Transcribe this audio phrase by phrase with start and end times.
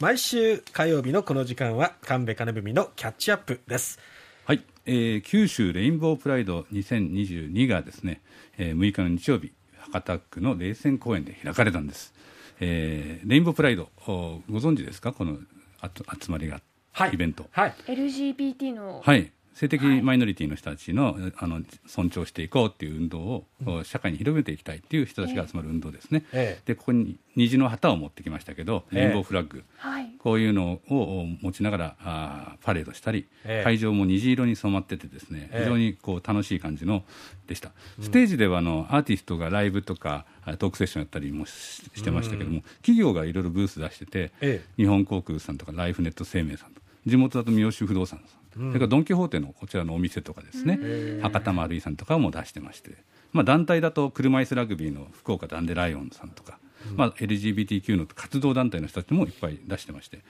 [0.00, 3.98] 毎週火曜日のこの時間は神戸金文のキャッチアップです。
[4.46, 8.20] はい、えー、九州レインボープライド2022がですね、
[8.58, 12.14] えー、6日の日曜日博多区の冷泉公園で開かれたんです、
[12.60, 15.12] えー、レインボープライドご存知ですか？
[15.12, 15.36] この
[15.82, 16.60] 集まりが、
[16.92, 33.26] はい、イベント、はい、LGBT のはい性的マイノリティの人たちのはい、あの尊重していこうっていう運動を、うん、社会に広めていきたいっていう人たちが集まる運動ですね、ええ、でここに虹の旗を持ってきましたけど、レインボーフラッグ、え、こういうのを持ちながらあパレードしたり、
[33.64, 37.04] 会場も虹色に染まっててですね非常にこう楽しい感じの
[37.46, 40.24] でした、ステージではあのアーティストがライブとか
[40.58, 52.92] トークセッションやったりもしてましたけども、企業がいろいろブース出してて、日本航空さんとかライフネット生命さんとか地元だと三好不動産さんそれからドン・キホーテのこちらのお店とかですね、博多丸井さんとかも出してまして、
[53.32, 56.58] まあ、団体だと車椅子ラグビーの福岡ダンデライオンさんとか、
[56.94, 60.20] まあ、LGBTQ の活動団体の人たちもいっぱい出してまして。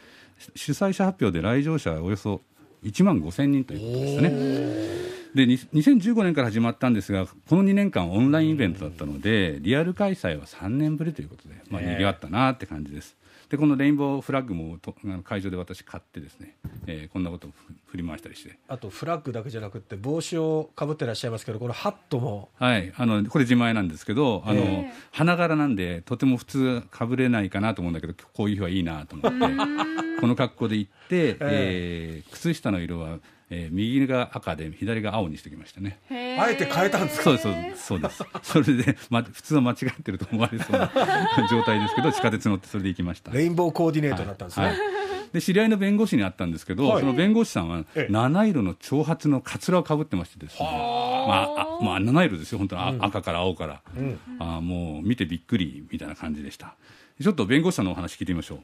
[0.54, 2.40] 主催者発表で来場者はおよそ
[2.84, 5.08] 1万5000人ということですね。
[5.34, 13.16] で2015年から始まったんですがこの2年間オンラインイベントだったのでリアル開催は3年ぶりということで、まあ、にぎわったなって感じです。
[13.50, 16.54] でこのレインボーフラッグもと会場で私買ってですね、
[16.86, 17.50] えー、こんなことを
[17.86, 18.58] 振り回したりして。
[18.68, 22.50] あとフラッグだけじゃなくて帽子をかぶってらっしゃいますけどこのハットも。
[22.58, 22.92] はい。
[22.96, 33.18] あのこれ自前なんですけどあの、花柄なんでとても普通かぶれないかなと思うんだけどこういう日はいいなと思ってこの格好で行って、えー、靴下の色は
[33.50, 35.98] えー、右が赤で左が青にしてきましたね。
[36.38, 37.24] あえて変えたんですか？
[37.24, 40.92] そうですそうですそれで、ま、普通は間違ってると思われそうな
[41.50, 43.32] 状態ですけど地下鉄乗ってそれで行きました。
[43.32, 44.88] レインボーコーディネートになったんですね、はいはい、
[45.32, 56.74] で知り合いの弁護士に会ったんですけど、はい、その弁護士さんは七色の長髪のかつらをかぶってましてですね、まあ、あまあ、七色ですよ本当に、うん、赤から青から、うん、あもう見てびっくりみたいな感じでした。
[57.18, 58.58] ちょっと弁護士さんのお話聞いてみましょう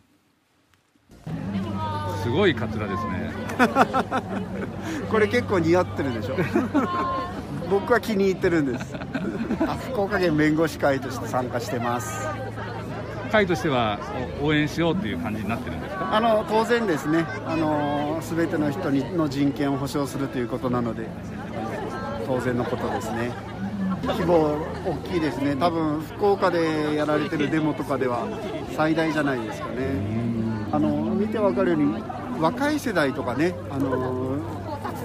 [2.24, 3.32] すごいカツラですね。
[5.10, 6.36] これ結構似合ってるでしょ？
[7.70, 8.94] 僕は気に入ってるんです。
[9.90, 12.26] 福岡県弁護士会として参加してます。
[13.30, 13.98] 会としては
[14.42, 16.08] 応援しようという感じになってるんですか？
[16.16, 17.26] あの当然ですね。
[17.46, 21.06] あの全ての人にの人権を保障するということなので
[22.26, 23.32] 当然のことですね。
[24.06, 25.56] 規模大きいですね。
[25.56, 28.26] 多分福岡でやられてるデモとかでは
[28.76, 29.74] 最大じゃないですかね。
[30.72, 32.02] あの見て分かるように
[32.40, 34.38] 若い世代とかね、あの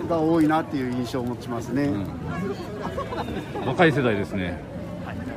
[0.07, 2.07] が多いなっていう印象を持ちますね、うん、
[3.67, 4.59] 若い世代ですね。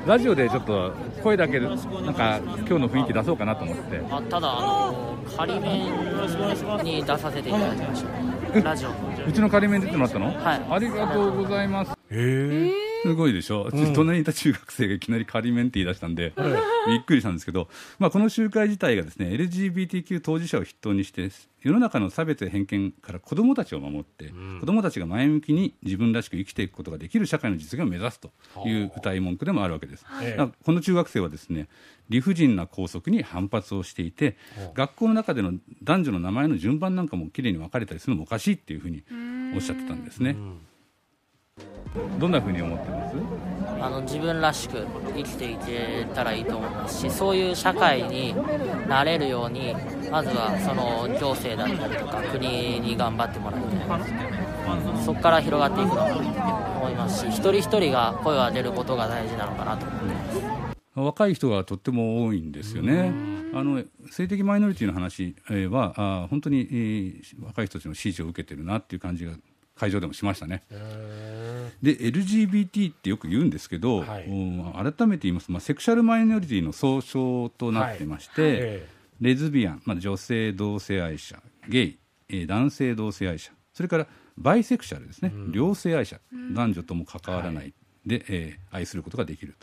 [0.06, 0.92] ラジオでちょっと
[1.22, 1.78] 声だけなん
[2.14, 4.00] か今日の雰囲気出そうかなと思って。
[4.10, 5.84] あただあの仮面
[6.82, 8.04] に出させていただきまし
[8.52, 8.60] た。
[8.60, 8.88] ラジオ
[9.28, 10.26] うちの仮面出てもらったの？
[10.26, 10.66] はい。
[10.70, 11.92] ありがとうございます。
[11.92, 16.32] へえすごいでしょ、うん、隣にいた中学生がいきなり仮面って言い出したんで、
[16.88, 17.68] びっくりしたんですけど、
[17.98, 21.30] まあ、この集会自体がですね LGBTQ 当事者を筆頭にして
[21.60, 28.30] 世の中の差別や偏見から子どもたちを守って、うん、子どもたちが前向きに自分らしく生きていくことができる社会の実現を目指すと
[28.66, 30.04] いう歌い文句でもあるわけです。
[30.64, 31.68] この中学生はですね
[32.08, 34.36] 理不尽な校則に反発をしていて
[34.74, 35.52] 学校の中での
[35.82, 39.02] 男女の名前の順番なんかもきれいに分かれたりするのもおかしいっていうふうに
[39.54, 40.36] おっしゃってたんですね。
[42.18, 43.16] どんなふうに思ってます？
[43.80, 48.34] あの自分らしく生きていけたらいいと思いますしそういう社会に
[48.88, 49.74] なれるように
[50.10, 56.18] まずはその行政だったりとか国に頑張ってもらいたいそこから広がっていくのかと
[56.80, 60.40] 思いますし一人一人が声を上げることが大事なのかなと思ってます
[60.94, 63.12] 若い人がとっても多いんですよね。
[63.54, 65.34] あの性的マイノリティの話
[65.70, 69.32] は本当に、若い人たちの支持を受けてるなっていう感じが
[69.82, 70.62] 会場でもしましたね。
[71.82, 75.46] で LGBT ってよく言うんですけど、はい、改めて言います。
[75.46, 78.60] と、まあ、セクシャルマイノリティの総称となってまして、はい。
[78.60, 78.82] はい、
[79.20, 81.98] レズビアン、まあ、女性同性愛者ゲイ、
[82.28, 84.06] えー、男性同性愛者それから
[84.38, 86.20] バイセクシャルですね、うん、両性愛者、
[86.54, 87.74] 男女とも関わらない。
[88.06, 89.56] で、えー、愛することができる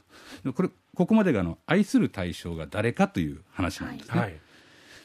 [0.44, 0.52] と。
[0.52, 4.42] これここまでがあの愛する対象が誰かという話なんですね。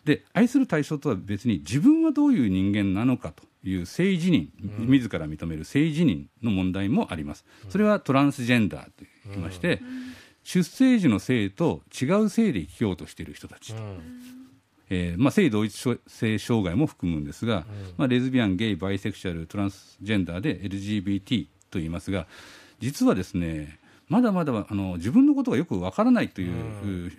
[0.05, 4.49] で愛する対象とは別に自分はどういう人間なのかという性自認、
[4.79, 7.45] うん、自ら認める性自認の問題もあります。
[7.71, 13.83] それはトランスジェンダーと言いまして、うん、出生時の性と違う性で生きようとしている人たちと。
[14.91, 17.65] えーまあ、性同一性障害も含むんですが、うん、
[17.97, 22.27] まあ、レズビアン、ゲイ、バイセクシャル、トランスジェンダーで LGBT と言いますが
[22.81, 27.13] 実はですねまだまだあの自分のことがよくわからないという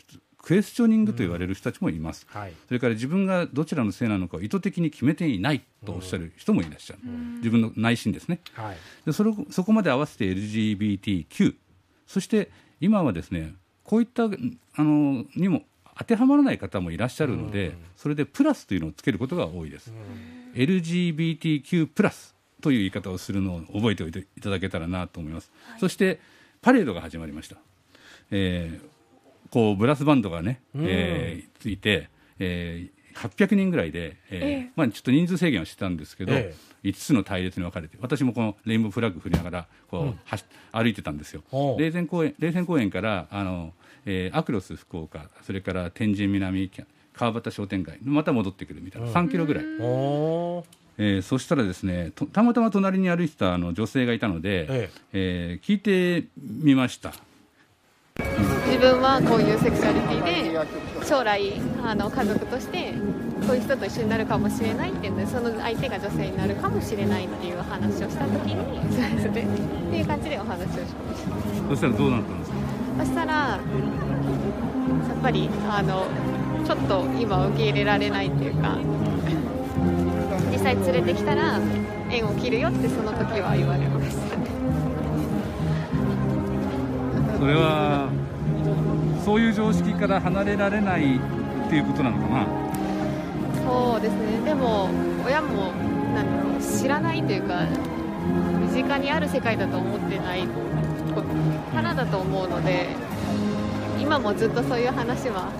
[0.45, 2.39] クエスチョニングと言われる人たちもいます、うん。
[2.39, 8.77] はい、それから自分がどちらのせいなのかを意図的に決めていないとおっしゃる人もいらっしゃる、うん、自分の内心ですね、はい、
[9.07, 11.55] でそれそこまで合わせて LGBTQ
[12.05, 15.63] そして今はですねこういったあのにも
[15.97, 19.93] 当てはまらない方もいらっしゃるので、それでプラスというのをつけることが多いです。
[20.53, 25.51] LGBTQ プラスという言い方をするのを覚えておいていただけたらなと思います。
[25.79, 26.19] そして
[26.61, 27.55] パレードが始まりました。
[28.31, 28.94] えー
[29.55, 32.09] こうブラスバンドがね、えーついて、
[32.39, 36.53] えー800人ぐらいで、えーまあ、ちょっと人数制限をしてたんですけど、え
[36.83, 40.43] 5つの隊列に分かれて私もこのレインボーフラッグ振りながらこう、走
[40.73, 41.41] 歩いてたんですよ。
[41.79, 43.71] 冷泉公園冷泉公園からあの、
[44.05, 46.69] えーアクロス福岡それから天神南
[47.13, 49.63] 川端商店街また戻ってくるみたいな、3キロぐらい、
[50.97, 54.89] えーそしたらですねとたまたま隣に歩いてたあの女性がいたので、え。
[55.13, 57.13] えー聞いてみました
[58.19, 60.53] 自分はこういうセクシャリティ
[61.03, 61.51] で将来
[61.83, 62.93] あの家族として
[63.45, 68.55] こういう人と一緒になるかもしれないっていうのでその相手が女性になるかもしれないっていう話をした時に
[68.93, 71.23] そうですねっていう感じでお話をしまし
[71.61, 72.57] たそしたらどうなったんですか？
[72.99, 76.05] そしたらやっぱりあの
[76.65, 78.77] ちょっと今受け入れられないっていうか
[80.51, 81.59] 実際連れてきたら
[82.09, 84.34] 縁を切るよってその時は言われました
[87.45, 88.09] それは
[89.23, 91.19] そういう常識から離れられないっ
[91.69, 92.47] ていうことなのかな？
[93.63, 94.41] そうですね。
[94.43, 94.89] でも
[95.23, 95.71] 親も
[96.15, 97.67] なんだろう知らないというか
[98.73, 100.47] 身近にある世界だと思ってない
[101.71, 102.87] からだと思うので
[104.01, 105.51] 今もずっとそういう話は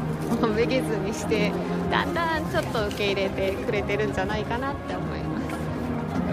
[0.55, 1.51] めげずにして
[1.91, 5.55] だんだんちょっと受け入れてくれてるんじゃないかなって思います。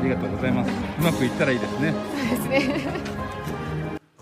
[0.01, 0.71] ありがとうございます。
[0.99, 1.93] うまくいったらいいですね。
[2.41, 3.22] そうですね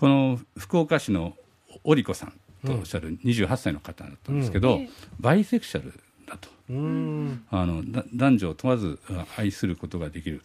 [0.01, 1.35] この福岡市の
[1.83, 2.33] オリコさん
[2.65, 4.79] とおっしゃる28歳の方だったんですけど、
[5.19, 5.93] バイセクシャル
[6.27, 6.49] だと。
[6.71, 10.41] うーんあのだ男女を問わずあ愛することができる、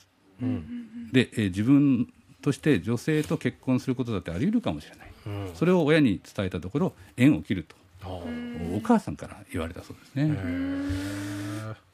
[1.11, 2.13] で、えー自分
[2.43, 5.55] として女性と結婚することだってあり得るかもしれない、うん。
[5.55, 7.77] それを親に伝えたところ縁を切ると。
[8.05, 10.37] お母さんから言われたそうですね。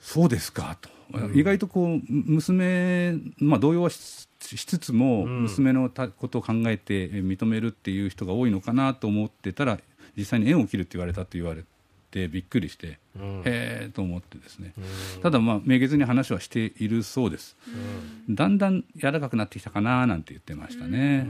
[0.00, 0.90] そうですかと、
[1.32, 9.78] 意外とこうむ娘、まあ、動揺はししつつも、娘のたことを考えてえ認めるっていう人が多いのかなと思ってたら
[10.16, 11.64] 実際に縁を切るって言われたと言われ
[12.12, 12.98] てびっくりして、へ
[13.44, 14.74] えと思ってですね、
[15.22, 17.56] ただ、まあ、めげずに話はしているそうです、
[18.28, 21.26] だんだん柔らかくなってきたかななんて言ってましたね、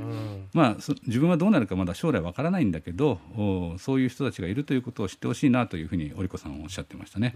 [0.52, 7.34] まあ、そ自分はどうなるかまだ将来わからないんだけどおそういう人たちがいるということを知ってほしいなというふうに織子さんはおっしゃってましたね。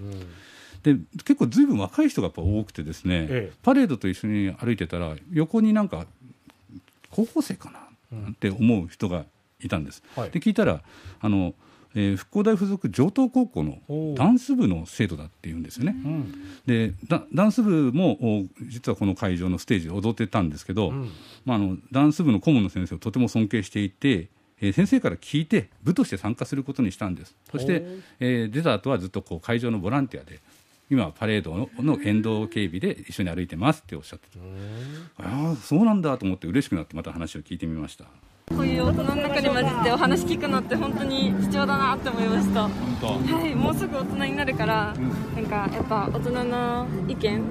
[0.82, 3.56] で結構ずいぶん若い人がやっぱ多くてですね、ええ。
[3.62, 6.06] パレードと一緒に歩いてたら横になんか
[7.10, 7.78] 高校生かな
[8.30, 9.24] って思う人が
[9.60, 10.02] いたんです。
[10.14, 10.30] はい。
[10.30, 10.82] で聞いたら
[11.20, 11.54] あの、
[11.98, 15.96] えー復興大附属城東高校のダンス部の生徒だっていうんですよね。
[16.04, 16.34] うん。
[16.66, 21.10] でダダンス部もお実はこの会場のステージで踊ってたんですけど、ん。
[21.46, 24.28] まあ、あのダンス部の顧問の先生をとても尊敬していて、
[24.60, 27.34] えー先生から聞いて部として参加することにしたんです。
[27.50, 27.82] そして、
[28.20, 30.40] えー出た後はずっとこう会場のボランティアで
[30.90, 34.28] 今はパレードのの沿道警備で一緒に歩いてますっておっしゃって
[35.16, 35.24] た。
[35.26, 38.04] ああそうなんだと思って嬉しくなってまた話を聞いてみました
[38.54, 42.62] こういう大人の中に混じってお話聞くのって本当に貴重だなって思いました。
[42.62, 42.68] は
[43.44, 44.94] いもうすぐ大人になるから、
[45.34, 47.42] なんかやっぱ大人の意見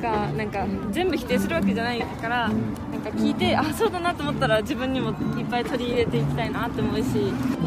[0.00, 7.02] がなんか全部否定するわけじゃないからなんか聞いてあそうだなと思ったら自分にもいっぱい取り入れていきたいなって思うし。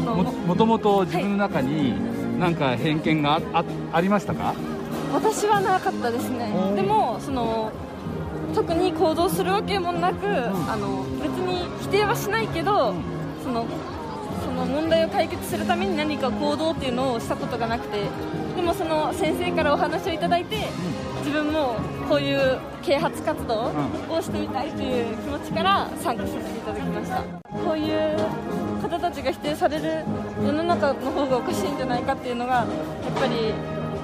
[0.04, 1.94] ももともと自分の中に
[2.40, 4.52] 何か偏見がああありましたか？
[5.12, 6.52] 私はなかったですね。
[6.74, 7.70] でもその
[8.54, 12.94] 特に行動するわけもなく、あの別に否定はしないけど、
[13.42, 13.66] その
[14.44, 18.04] その問題を解決するために何か行動っていうのをしたことがなくて
[18.54, 20.68] でもその先生からお話をいただいて、
[21.18, 21.74] 自分も
[22.08, 23.72] こういう啓発活動
[24.10, 27.22] をしてみたいという気持ちから参加させていただきました。
[27.64, 28.16] こういう
[28.82, 30.04] 方たちが否定される
[30.44, 32.66] 世の中の方がおかしいんじゃないかっていうのがやっ
[33.18, 33.54] ぱり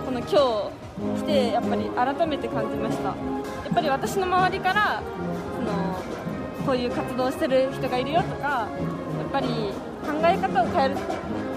[0.05, 3.09] この今日来てやっぱり改めて感じました。
[3.09, 3.15] や
[3.71, 5.03] っぱり私の周りから
[5.57, 6.03] その
[6.67, 8.69] こういう活動をしてる人がいるよとか
[9.19, 10.97] やっぱり考え方を変える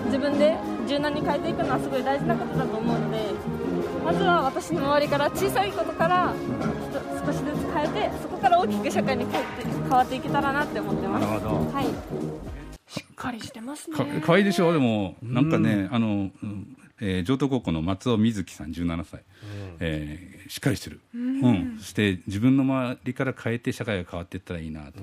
[0.06, 0.56] 自分で
[0.88, 3.18] 柔軟に変えていくのはすごい大事なことだと思うので
[4.06, 6.34] まずは私の周りから小さいことから
[7.26, 11.26] 少しずつ変えてそこから大きく社会に変えて変わっていけたらなって思ってます。
[11.26, 11.72] なるほど。
[11.72, 11.86] はい。
[12.92, 13.96] しっかりしてますね。
[13.98, 14.74] かかわいいでしょ？
[14.74, 19.24] でもなんかね、あの、うんえー、城東高校の松尾瑞希さん17歳、
[19.80, 21.78] えーしっかりしてる、うん。
[21.80, 25.00] そして自分の周りから変えて社会が変わっていったらいいなと、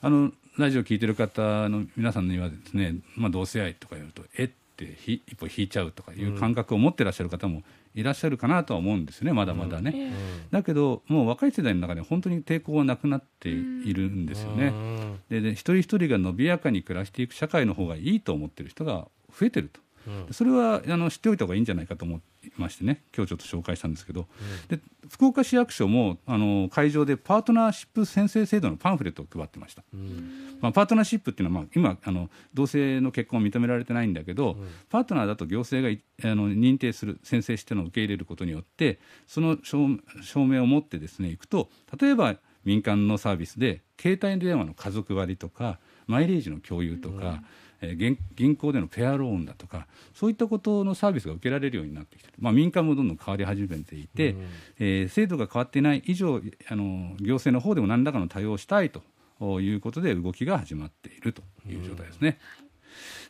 [0.00, 7.62] あのラジオ聞いてる方の皆さんにはですね、まあ、同性愛とか言うとえってひ一歩引いちゃうとかいう感覚を持ってらっしゃる方も
[7.94, 10.12] いらっしゃるかなとは思うんですよねまだまだね、
[10.50, 14.72] だけどもう若い世代の中で本当に抵抗はなくなっているんですよね、
[15.28, 19.80] でで一人一人が伸びやかに暮らしていく社会の方がいいと思ってる人が増えてると
[20.30, 22.20] それはあの知っておいた方がいいんじゃないかと思い
[22.56, 24.26] ましてね今日ちょっと紹介したんですけど、
[24.68, 29.82] で福岡市役所もあの会場でパートナーシップ宣誓制度のパンフレットを配ってました、
[30.60, 34.56] まあ、パートナーシップっていうのは、まあ、今あの同性の結婚は認められてないんだけど、
[34.88, 39.86] パートナーだと行政がいあの認定する宣誓してのを受け入れることによってその証
[40.22, 41.68] 証明を持ってですねいくと
[42.00, 47.42] 例えば民間のサービスで携帯電話の家族割とかマイレージの共有とか、
[47.80, 54.36] えー銀銀行でのペアローンだとかそういったことのサービスが受けられるようになってきてまあ、民間もどんどん変わり始めていて、
[54.78, 59.02] えー制度が変わっていない以上あの行政の方でも何らかの対応をしたいと
[59.60, 62.38] いうことで動きが始まっているという状態ですね。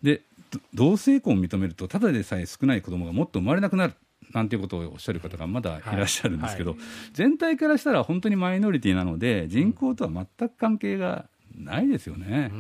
[0.03, 3.95] でど同性婚を認めるとただでさえ少ない子どもがもっと生まれなくなる
[4.33, 5.83] なんていうことをおっしゃる方がまだい。
[5.97, 6.77] らっしゃるんですけど、
[7.15, 12.51] 全体からしたら本当にマイノリティなので人口とは全く関係がないですよね。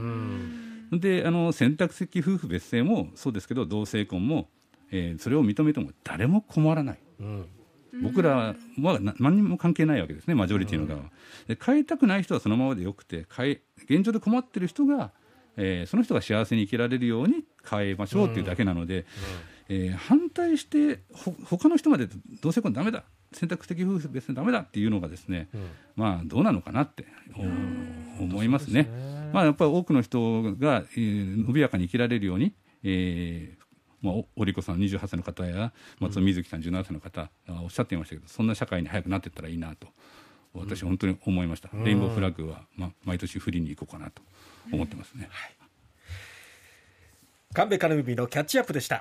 [0.92, 4.48] であの選択的夫婦別姓もそうですけど同性婚も、
[4.90, 6.98] えーそれを認めても誰も困らない。
[8.02, 11.10] 僕らはな何にも関係ないわけですね、マジョリティの側は。
[11.48, 15.10] で変えたくない人はそのままでよくて変え、現状で困ってる人が、
[15.56, 19.04] えーその人が幸せに生きられるように変えましょうっていうだけなので、
[19.68, 22.08] えー反対してほ他の人まで
[22.40, 23.04] 同性婚ダメだ。
[23.32, 25.48] 選択的夫婦別にダメだっていうのがですね、
[25.96, 27.04] まあどうなのかなって。
[27.36, 27.42] お
[28.28, 28.88] 思いますね。
[29.32, 33.68] まあやっぱり多くの人が、えー伸びやかに生きられるように、えー
[34.00, 39.88] まあ、おおりこさん28歳の方や松尾瑞希さん17歳の方あおっしゃっていましたけどそんな社会に早くなっていったらいいなと
[40.54, 44.22] 私本当に思いました、レインボーフラッグは、まあ、毎年振りに行こうかなと
[44.72, 45.28] 思ってますね。
[47.54, 48.96] 神戸金海のキャッチアップでした